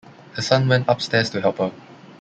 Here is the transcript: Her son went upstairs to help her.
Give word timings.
Her 0.33 0.41
son 0.41 0.67
went 0.67 0.87
upstairs 0.89 1.29
to 1.29 1.41
help 1.41 1.59
her. 1.59 1.71